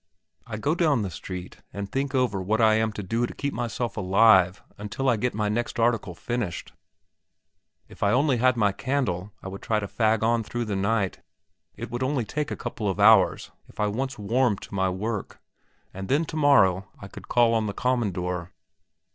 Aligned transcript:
I 0.47 0.57
go 0.57 0.73
down 0.73 1.03
the 1.03 1.11
street 1.11 1.57
and 1.71 1.87
think 1.91 2.15
over 2.15 2.41
what 2.41 2.59
I 2.59 2.73
am 2.73 2.91
to 2.93 3.03
do 3.03 3.27
to 3.27 3.35
keep 3.35 3.53
myself 3.53 3.95
alive 3.95 4.63
until 4.79 5.07
I 5.07 5.15
get 5.15 5.35
my 5.35 5.47
next 5.47 5.79
article 5.79 6.15
finished. 6.15 6.73
If 7.87 8.01
I 8.01 8.11
only 8.11 8.37
had 8.37 8.57
a 8.57 8.73
candle 8.73 9.31
I 9.43 9.47
would 9.47 9.61
try 9.61 9.79
to 9.79 9.87
fag 9.87 10.23
on 10.23 10.41
through 10.43 10.65
the 10.65 10.75
night; 10.75 11.19
it 11.75 11.91
would 11.91 12.01
only 12.01 12.25
take 12.25 12.49
a 12.49 12.55
couple 12.57 12.89
of 12.89 12.99
hours 12.99 13.51
if 13.67 13.79
I 13.79 13.85
once 13.89 14.17
warmed 14.17 14.63
to 14.63 14.73
my 14.73 14.89
work, 14.89 15.39
and 15.93 16.07
then 16.09 16.25
tomorrow 16.25 16.87
I 16.99 17.07
could 17.07 17.27
call 17.27 17.53
on 17.53 17.67
the 17.67 17.73
"commandor." 17.75 18.49